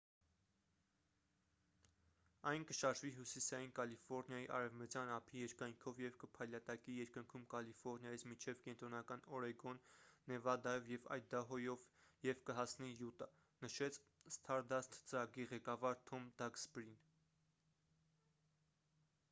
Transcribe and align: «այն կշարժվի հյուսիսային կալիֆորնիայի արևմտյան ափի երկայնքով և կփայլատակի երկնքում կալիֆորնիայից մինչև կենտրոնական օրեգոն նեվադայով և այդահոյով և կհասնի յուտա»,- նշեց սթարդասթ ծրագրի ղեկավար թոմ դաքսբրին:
«այն 2.51 2.63
կշարժվի 2.69 3.09
հյուսիսային 3.17 3.73
կալիֆորնիայի 3.79 4.45
արևմտյան 4.59 5.11
ափի 5.17 5.41
երկայնքով 5.41 5.99
և 6.03 6.15
կփայլատակի 6.23 6.95
երկնքում 6.99 7.43
կալիֆորնիայից 7.51 8.23
մինչև 8.31 8.63
կենտրոնական 8.67 9.23
օրեգոն 9.39 9.81
նեվադայով 10.31 10.89
և 10.93 11.05
այդահոյով 11.17 11.83
և 12.29 12.41
կհասնի 12.49 12.91
յուտա»,- 13.03 13.29
նշեց 13.67 13.99
սթարդասթ 14.35 14.97
ծրագրի 15.11 15.45
ղեկավար 15.53 16.01
թոմ 16.09 16.25
դաքսբրին: 16.43 16.99